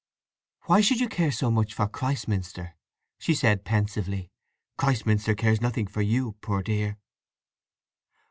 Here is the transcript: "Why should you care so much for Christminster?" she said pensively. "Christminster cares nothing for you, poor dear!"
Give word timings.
"Why 0.63 0.81
should 0.81 0.99
you 0.99 1.07
care 1.07 1.31
so 1.31 1.51
much 1.51 1.75
for 1.75 1.87
Christminster?" 1.87 2.73
she 3.19 3.35
said 3.35 3.63
pensively. 3.65 4.31
"Christminster 4.75 5.35
cares 5.35 5.61
nothing 5.61 5.85
for 5.85 6.01
you, 6.01 6.31
poor 6.41 6.63
dear!" 6.63 6.97